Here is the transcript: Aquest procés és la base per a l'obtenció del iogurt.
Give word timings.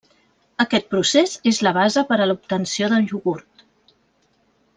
Aquest 0.63 0.87
procés 0.93 1.35
és 1.51 1.59
la 1.67 1.73
base 1.79 2.03
per 2.13 2.19
a 2.19 2.27
l'obtenció 2.31 2.91
del 2.95 3.07
iogurt. 3.13 3.65